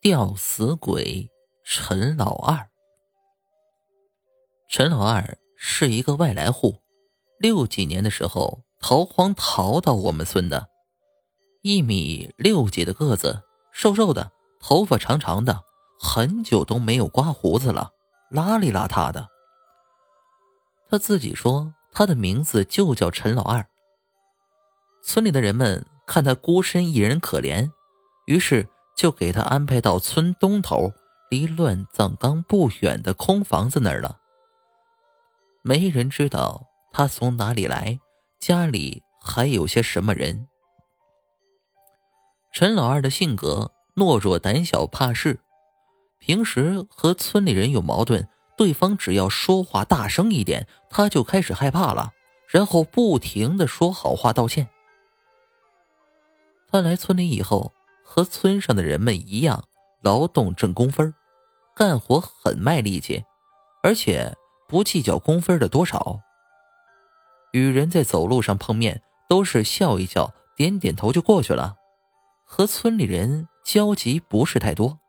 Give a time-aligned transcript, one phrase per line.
[0.00, 1.30] 吊死鬼
[1.62, 2.70] 陈老二。
[4.66, 6.80] 陈老二是一个外来户，
[7.38, 10.68] 六几年的时候逃荒逃到我们村的，
[11.60, 13.42] 一米六几的个子，
[13.72, 15.64] 瘦瘦的，头发长长的，
[16.00, 17.90] 很久都没有刮胡子了，
[18.32, 19.28] 邋里邋遢的。
[20.88, 23.68] 他自己说，他的名字就叫陈老二。
[25.04, 27.70] 村里的人们看他孤身一人可怜，
[28.24, 28.66] 于是
[29.00, 30.92] 就给他安排到村东头，
[31.30, 34.18] 离乱葬岗不远的空房子那儿了。
[35.62, 37.98] 没人知道他从哪里来，
[38.38, 40.46] 家里还有些什么人。
[42.52, 45.40] 陈老二的性格懦弱、胆小、怕事，
[46.18, 52.12] 平时和村里人有矛盾，对方只要说话大声一点，他就开始害怕了，
[52.48, 54.68] 然后不停的说好话道歉。
[56.70, 57.72] 他来村里以后，
[58.12, 59.62] 和村上的人们一样，
[60.02, 61.14] 劳动挣工分，
[61.76, 63.24] 干活很卖力气，
[63.84, 64.36] 而且。
[64.68, 66.20] 不计较工分的多少，
[67.50, 71.74] 与人在走路上碰面都是笑一笑、点点头就过去了，
[72.44, 75.00] 和村里人交集不是太多。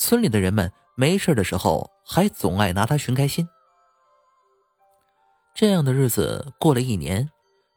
[0.00, 3.48] 村里的人们没事的时候还总爱拿他寻开心。
[5.54, 7.30] 这样的日子过了一年，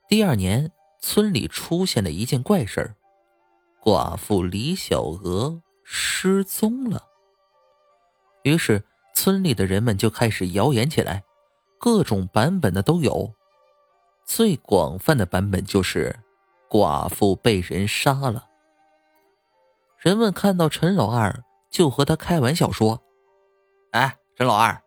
[0.10, 2.96] 第二年村里出现了一件怪事儿：
[3.84, 7.04] 寡妇李小娥失踪了。
[8.44, 8.84] 于是。
[9.14, 11.24] 村里的人们就开始谣言起来，
[11.80, 13.34] 各种版本的都有。
[14.24, 16.20] 最广泛的版本就是
[16.70, 18.46] 寡妇被人杀了。
[19.98, 23.02] 人们看到陈老二，就和他开玩笑说
[23.92, 24.84] ：“哎，陈老二，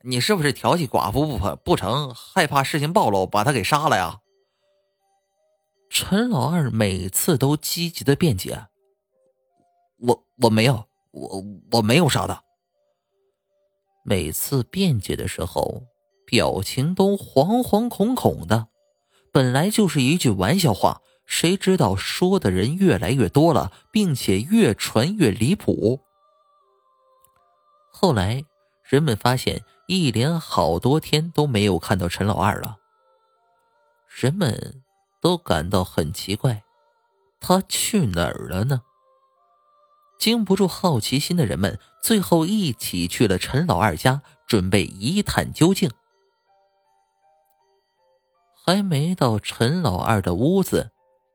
[0.00, 2.14] 你是不是调戏寡妇不不成？
[2.14, 4.20] 害怕事情暴露，把他给杀了呀？”
[5.88, 8.66] 陈老二每次都积极的辩解
[9.98, 12.42] ：“我我没有，我我没有杀他。”
[14.04, 15.82] 每次辩解的时候，
[16.26, 18.68] 表情都惶惶恐恐的。
[19.32, 26.00] 本来就是一句玩笑话，谁知道说的人越来越多了，并且越传越离谱。
[27.90, 28.44] 后来
[28.82, 32.76] 人们发现，一连好多天都没有看到陈老二了。
[34.08, 34.82] 人们
[35.20, 36.62] 都感到很奇怪，
[37.40, 38.82] 他去哪儿了呢？
[40.18, 45.90] 经不住好奇心的人们，最后一起去了陈老二家，准备一探究竟。
[48.64, 50.90] 还没到陈老二的屋子，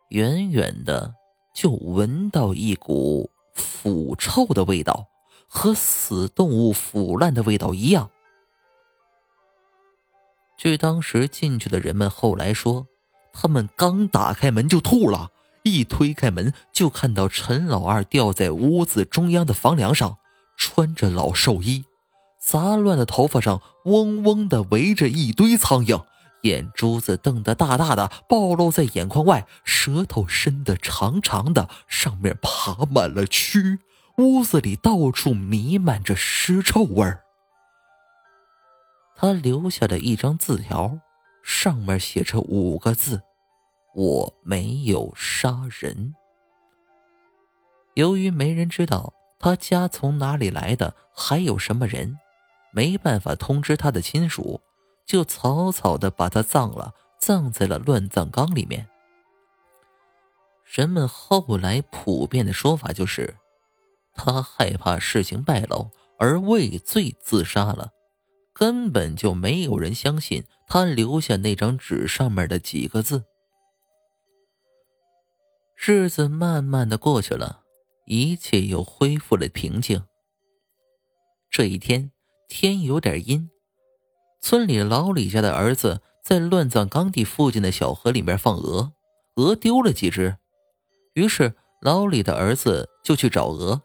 [0.09, 1.13] 远远的
[1.53, 5.07] 就闻到一股腐臭的味道，
[5.47, 8.09] 和死动物腐烂的味道一样。
[10.57, 12.87] 据当时进去的人们后来说，
[13.33, 15.29] 他们刚打开门就吐了。
[15.63, 20.17] 一推开门，就看到陈老二吊在屋子中央的房梁上，
[20.57, 21.85] 穿着老寿衣，
[22.39, 26.03] 杂乱的头发上嗡嗡的围着一堆苍蝇，
[26.41, 33.77] 眼珠子瞪得大大的，暴露在眼眶外，舌头伸得长长的，上面爬满了蛆。
[34.17, 37.21] 屋子里到处弥漫着尸臭味儿。
[39.15, 40.97] 他留下了一张字条，
[41.43, 43.21] 上面写着五个字。
[43.93, 46.15] 我没有杀人。
[47.95, 52.17] 由于没人知道他家从哪里来的，还有什么人，
[52.71, 54.61] 没办法通知他的亲属，
[55.05, 58.87] 就草草的把他葬了，葬在了乱葬岗里面。
[60.63, 63.35] 人们后来普遍的说法就是，
[64.13, 67.89] 他害怕事情败露而畏罪自杀了，
[68.53, 73.25] 根本就没有人相信他留下那张纸上面的几个字。
[75.75, 77.63] 日子慢慢的过去了，
[78.05, 80.01] 一切又恢复了平静。
[81.49, 82.09] 这一天
[82.47, 83.49] 天有点阴，
[84.39, 88.93] 村里老李家的儿子在乱葬岗地附近的小河里面放鹅，
[89.35, 90.37] 鹅丢了几只，
[91.15, 93.81] 于是老李的儿子就去找鹅，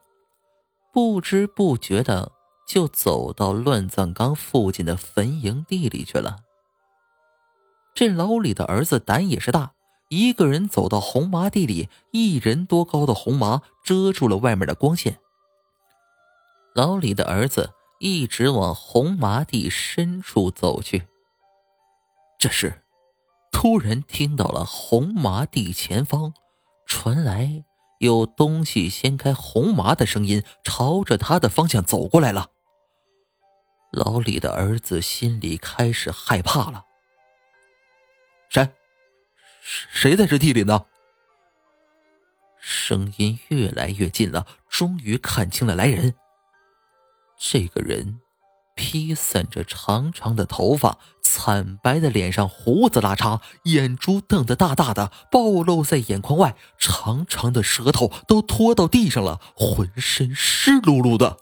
[0.92, 2.30] 不知不觉的
[2.64, 6.45] 就走到乱葬岗附近的坟茔地里去了。
[7.96, 9.72] 这老李的儿子胆也是大。
[10.10, 15.18] 一个人走到红麻地里，一人多高的红麻遮住了外面的光线。
[16.74, 21.08] 老李的儿子一直往红麻地深处走去。
[22.38, 22.82] 这时，
[23.50, 26.34] 突然听到了红麻地前方
[26.84, 27.64] 传来
[27.98, 32.50] 有东西掀开红麻的声音，朝着他的方向走过来了。
[33.90, 36.84] 老李的儿子心里开始害怕了。
[39.90, 40.14] 谁？
[40.14, 40.84] 在这地里呢？
[42.60, 46.14] 声音越来越近了，终于看清了来人。
[47.38, 48.20] 这个人
[48.74, 61.38] 披散着长长的头发，惨白的脸上胡子拉碴，眼珠瞪得大大的，暴露在眼眶外，长长的舌头都拖到地上了，浑身湿漉漉的。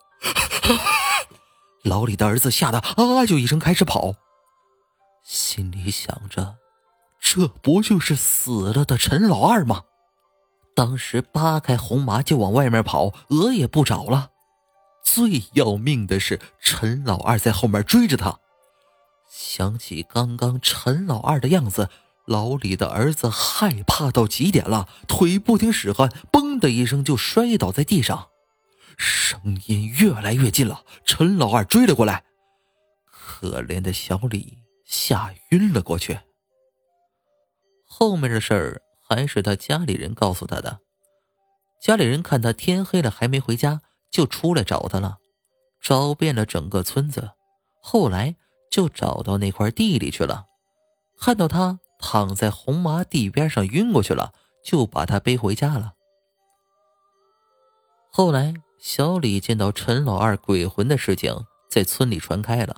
[1.85, 4.15] 老李的儿子吓得啊就一声开始跑，
[5.23, 6.57] 心里想着：
[7.27, 9.85] 这不就是死了的陈老二吗？
[10.77, 14.31] 当时扒开红麻就往外面跑，鹅也不找了。
[15.03, 18.39] 最要命的是，陈老二在后面追着他。
[19.27, 21.89] 想起刚刚陈老二的样子，
[22.27, 28.29] 老李的儿子害怕到极点了，腿不听使唤，嘣的一声就摔倒在地上。
[28.99, 32.23] 声音越来越近了，陈老二追了过来，
[33.11, 36.21] 可怜的小李吓晕了过去。
[38.05, 40.79] 后面的事儿还是他家里人告诉他的。
[41.81, 43.81] 家里人看他天黑了还没回家。
[44.11, 45.17] 就出来找他了，
[45.81, 47.31] 找遍了整个村子，
[47.83, 48.37] 后来
[48.71, 50.45] 就找到那块地里去了，
[51.19, 54.33] 看到他躺在红麻地边上晕过去了，
[54.65, 55.95] 就把他背回家了。
[58.13, 61.35] 后来小李见到陈老二鬼魂的事情
[61.69, 62.77] 在村里传开了，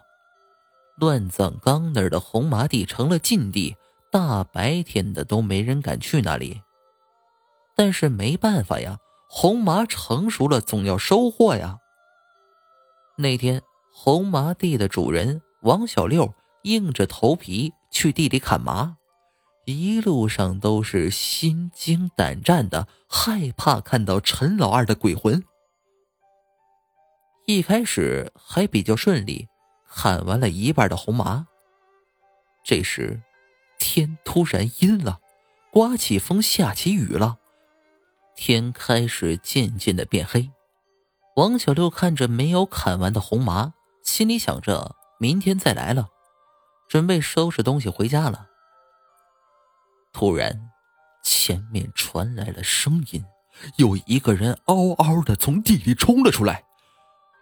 [0.96, 3.76] 乱葬岗那儿的红麻地成了禁地，
[4.10, 6.62] 大白天的都没人敢去那里。
[7.74, 8.98] 但是没办法呀。
[9.28, 11.78] 红麻成熟了，总要收获呀。
[13.18, 13.60] 那天，
[13.92, 16.32] 红麻地的主人王小六
[16.62, 18.96] 硬着头皮去地里砍麻，
[19.64, 25.42] 一路上都是心惊胆战的，害怕看到陈老二的鬼魂。
[27.46, 29.48] 一开始还比较顺利，
[29.88, 31.48] 砍完了一半的红麻。
[32.64, 33.20] 这时，
[33.78, 35.20] 天突然阴了，
[35.70, 37.38] 刮起风，下起雨了。
[38.34, 40.50] 天开始渐渐的变黑，
[41.36, 46.08] 王小六看着没有砍完的红麻，心里想着明天再来了，
[46.88, 48.46] 准备收拾东西回家了。
[50.12, 50.70] 突然，
[51.22, 53.24] 前面传来了声音，
[53.76, 56.64] 有一个人嗷嗷的从地里冲了出来，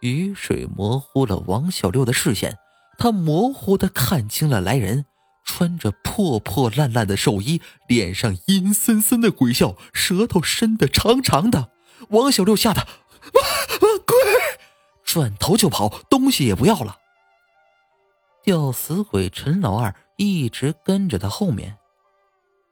[0.00, 2.56] 雨水模糊了王小六的视线，
[2.98, 5.06] 他模糊的看清了来人。
[5.44, 11.70] 穿着破破烂烂的寿衣，脸上阴森森的鬼笑，舌头伸得长长的。
[12.08, 14.16] 王小六吓得，啊啊鬼，
[15.04, 16.98] 转头就跑，东西也不要了。
[18.42, 21.78] 吊死鬼陈老二一直跟着他后面。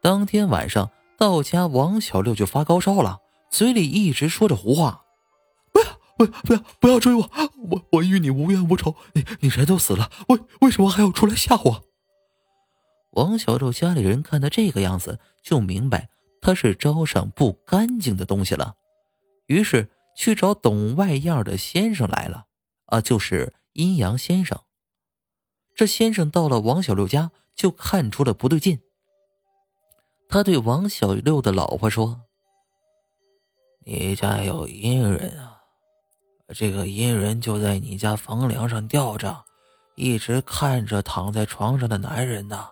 [0.00, 3.20] 当天晚上到家，王小六就发高烧了，
[3.50, 5.04] 嘴里一直说着胡话
[5.72, 5.86] ：“不要，
[6.16, 7.30] 不要，不要，不要追我！
[7.70, 11.84] 我，我与你无冤无仇，你，你人都死了，为，为什么还要出来吓我？”
[13.12, 16.08] 王小六家里人看他这个样子，就明白
[16.40, 18.76] 他是招上不干净的东西了，
[19.46, 22.46] 于是去找懂外样的先生来了。
[22.86, 24.58] 啊，就是阴阳先生。
[25.74, 28.80] 这先生到了王小六家，就看出了不对劲。
[30.28, 32.22] 他对王小六的老婆说
[33.84, 35.62] ：“你家有阴人啊，
[36.48, 39.44] 这个阴人就在你家房梁上吊着，
[39.96, 42.68] 一直看着躺在床上的男人呢。”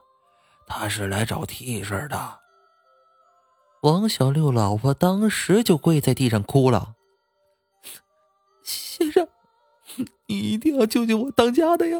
[0.72, 2.38] 他是来找替身的。
[3.82, 6.94] 王小六老婆当时就跪在地上哭了
[8.62, 9.26] ：“先生，
[10.28, 11.98] 你一定要救救我当家的呀！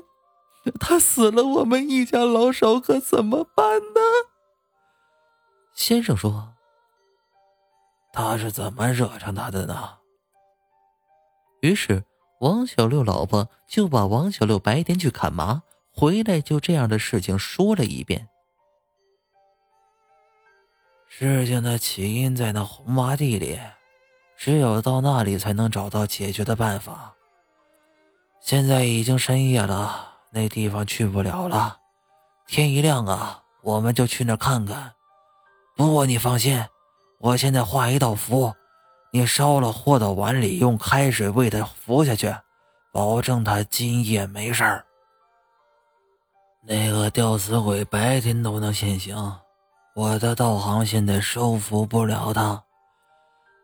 [0.79, 4.01] 他死了，我们一家老少可怎么办呢？”
[5.75, 6.55] 先生说
[8.13, 9.99] ：“他是怎么惹上他的呢？”
[11.63, 12.05] 于是
[12.41, 15.63] 王小六老婆就把王小六白天去砍麻，
[15.93, 18.29] 回来就这样的事情说了一遍。
[21.13, 23.59] 事情的起因在那红麻地里，
[24.37, 27.13] 只有到那里才能找到解决的办法。
[28.41, 31.79] 现在已经深夜了，那地方去不了了。
[32.47, 34.93] 天一亮啊，我们就去那看看。
[35.77, 36.65] 不过你放心，
[37.19, 38.55] 我现在画一道符，
[39.11, 42.33] 你烧了和到碗里，用开水喂它服下去，
[42.93, 44.87] 保证他今夜没事儿。
[46.63, 49.17] 那个吊死鬼白天都能现形。
[50.01, 52.65] 我的道行现在收服不了他，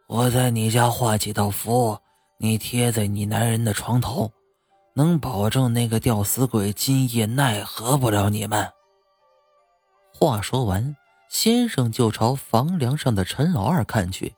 [0.07, 1.99] 我在你家画几道符，
[2.37, 4.31] 你贴在你男人的床头，
[4.95, 8.71] 能保证那个吊死鬼今夜奈何不了你们。
[10.13, 10.95] 话说完，
[11.31, 14.35] 先生就朝房梁上的陈老二看去，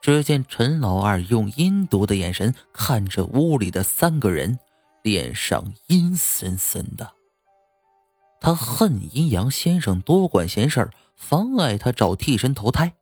[0.00, 4.58] 只见陈老二用阴毒的眼神看着屋里的三个人，
[5.02, 7.06] 脸上阴森森的。
[8.42, 12.96] 他恨阴阳先生多管闲事儿，妨碍他找替身投胎，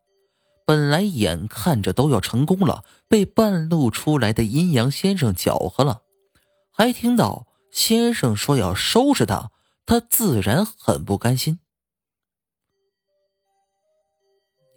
[0.66, 6.02] 本来眼看着都要成功了，被半路出来的阴阳先生搅和了，
[6.70, 9.50] 还听到先生说要收拾他，
[9.86, 11.58] 他自然很不甘心。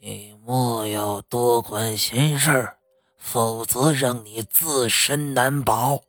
[0.01, 2.77] 你莫要多管闲事，
[3.17, 6.03] 否则让你自身难保。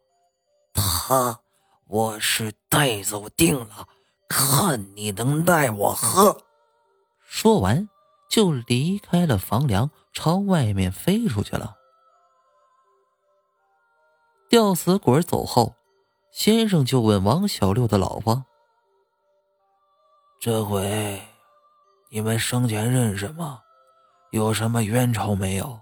[0.72, 1.40] 他，
[1.88, 3.88] 我是带走定了，
[4.28, 6.42] 看你能奈我何！
[7.20, 7.88] 说完，
[8.28, 11.76] 就离开了房梁，朝外面飞出去了。
[14.48, 15.74] 吊死鬼走后，
[16.30, 18.44] 先生就问王小六的老婆
[20.40, 21.22] ：“这回，
[22.10, 23.62] 你们生前认识吗？
[24.30, 25.80] 有什么冤仇没有？”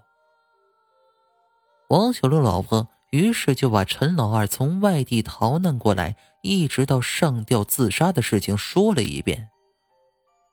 [1.89, 2.87] 王小六老婆。
[3.13, 9.51] 于是就把陈老二从外地逃难过来，一直到上吊自杀的事情说了一遍。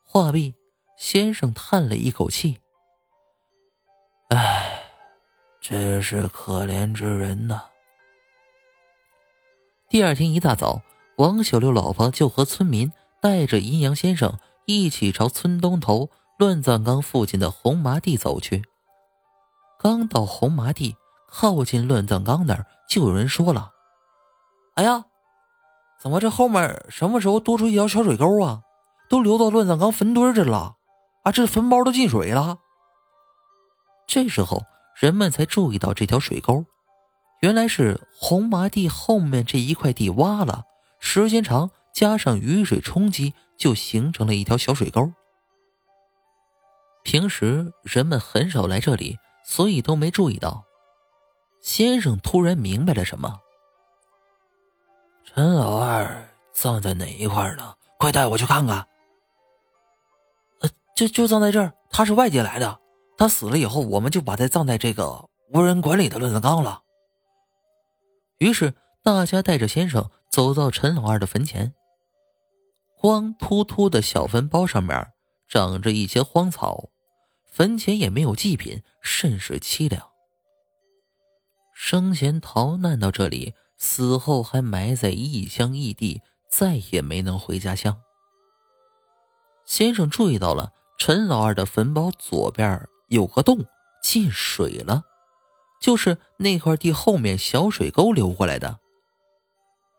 [0.05, 0.55] 话毕，
[0.99, 2.59] 先生叹了一口气
[4.29, 4.83] ：“唉，
[5.59, 7.62] 真是可怜之人呐。”
[9.88, 10.83] 第二天一大早，
[11.17, 18.62] 王小六老婆就和村民带着阴阳先生一起朝村东头乱葬岗附近的红麻地走去。
[19.79, 20.95] 刚到红麻地。
[21.30, 23.70] 靠近乱葬岗那儿，就有人说了
[24.75, 25.04] ：“哎呀，
[26.00, 28.62] 怎么这后面什么时候多出一条小水沟啊？
[29.08, 30.76] 都流到乱葬岗坟堆这了，
[31.22, 32.58] 啊，这坟包都进水了。”
[34.06, 34.64] 这时候，
[35.00, 36.64] 人们才注意到这条水沟，
[37.40, 40.64] 原来是红麻地后面这一块地挖了，
[40.99, 45.12] 时间长加上雨水冲击，就形成了一条小水沟。
[47.02, 50.64] 平时人们很少来这里，所以都没注意到。
[51.61, 53.40] 先生突然明白了什么。
[55.25, 57.75] 陈老二葬在哪一块呢？
[57.99, 58.87] 快带我去看看。
[60.61, 61.73] 呃，就就葬在这儿。
[61.90, 62.81] 他是外地来的，
[63.17, 66.83] 他死了以后，我们就把他葬在这个无人管理的乱葬岗了。
[68.38, 71.75] 于是大家带着先生走到陈老二的坟前。
[72.97, 75.12] 光秃秃的小坟包上面
[75.49, 76.90] 长着一些荒草，
[77.50, 80.10] 坟前也没有祭品，甚是凄凉。
[81.82, 88.02] 生前逃难到这里，死后还埋在异乡异地，再也没能回家乡。
[89.64, 93.64] 先生注意到了陈老二的坟包左边有个洞，
[94.02, 95.04] 进水了，
[95.80, 98.78] 就是那块地后面小水沟流过来的。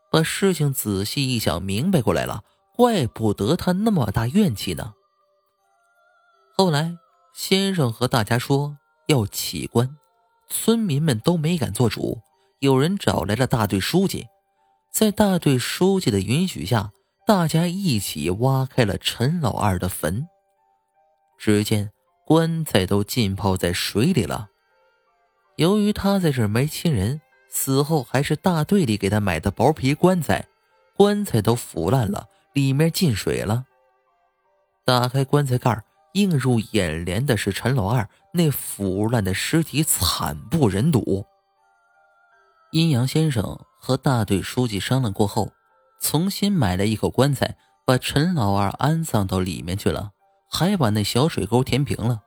[0.08, 2.44] 把事情仔细一想，明白过来了，
[2.76, 4.94] 怪不得他那么大怨气呢。
[6.56, 6.96] 后来，
[7.34, 9.98] 先生和大家说要起棺。
[10.52, 12.20] 村民们都没敢做主，
[12.58, 14.26] 有人找来了大队书记，
[14.92, 16.90] 在大队书记的允许下，
[17.26, 20.28] 大家一起挖开了陈老二的坟。
[21.38, 21.90] 只见
[22.26, 24.48] 棺材都浸泡在水里了。
[25.56, 30.46] 由于他在这没亲人，死后还是大队里给他买的薄皮棺材，
[30.94, 33.64] 棺材都腐烂了，里面进水了。
[34.84, 35.82] 打开棺材盖
[36.12, 41.26] 映入眼帘的是陈老二那腐烂的尸体，惨不忍睹。
[42.70, 45.52] 阴阳先生和大队书记商量过后，
[46.00, 50.12] 重新买了一口棺材，把陈老二安葬到里面去了，
[50.50, 52.22] 还把那小水沟填平了。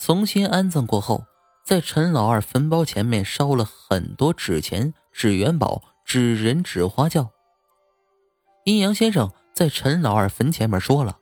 [0.00, 1.24] 重新安葬过后，
[1.64, 7.30] 在陈老二坟包前面烧了很多纸钱、纸元宝、纸人、纸花轿。
[8.64, 11.17] 阴阳先生在陈老二坟前面说了。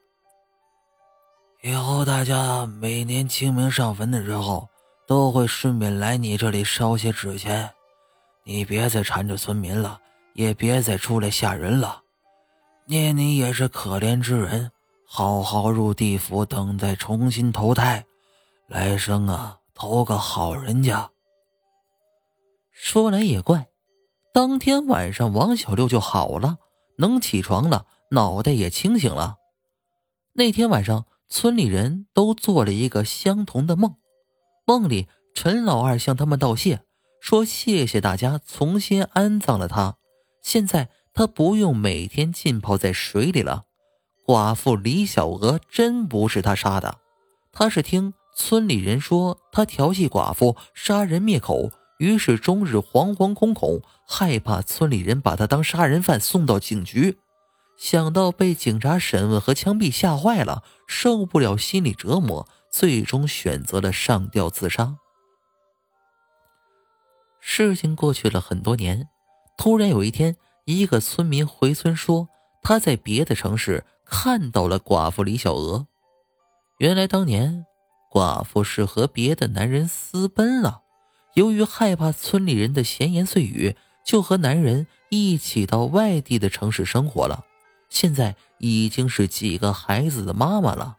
[1.66, 4.68] 以后大家每年清明上坟的时候，
[5.04, 7.68] 都会顺便来你这里烧些纸钱。
[8.44, 10.00] 你别再缠着村民了，
[10.34, 12.02] 也别再出来吓人了。
[12.84, 14.70] 念你也是可怜之人，
[15.08, 18.06] 好好入地府，等待重新投胎，
[18.68, 21.10] 来生啊，投个好人家。
[22.70, 23.66] 说来也怪，
[24.32, 26.58] 当天晚上王小六就好了，
[26.98, 29.34] 能起床了，脑袋也清醒了。
[30.32, 31.04] 那天晚上。
[31.28, 33.96] 村里人都做了一个相同的梦，
[34.64, 36.82] 梦里陈老二向他们道谢，
[37.20, 39.96] 说谢谢大家重新安葬了他，
[40.42, 43.64] 现在他不用每天浸泡在水里了。
[44.24, 46.98] 寡妇李小娥真不是他杀的，
[47.52, 57.18] 他是听村里人说他调戏寡妇，杀人灭口，于是终日惶惶恐恐，害怕村里人把他当杀人犯送到警局。
[57.76, 64.96] 想到被警察审问和枪毙，吓坏了，受不了心理折磨，最终选择了上吊自杀。
[67.40, 69.08] 事情过去了很多年，
[69.56, 72.28] 突然有一天，一个村民回村说，
[72.62, 75.86] 他在别的城市看到了寡妇李小娥。
[76.78, 77.66] 原来当年
[78.10, 80.82] 寡妇是和别的男人私奔了。
[81.34, 87.44] 由于害怕村里人的闲言碎语，就和男人一起到外地的城市生活了。
[87.88, 90.96] 现在已经是几个孩子的妈妈了。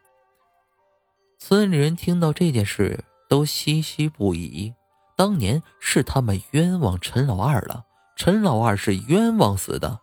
[1.40, 4.74] 村里人听到这件事都唏嘘不已。
[5.16, 10.00] 当年是他们冤枉陈老二了，陈老二是冤枉死的。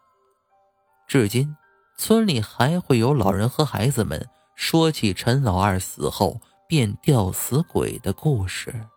[1.06, 1.56] 至今，
[1.96, 8.88] 村里还会有老人和孩子们说起陈老二死后变吊死鬼的故事。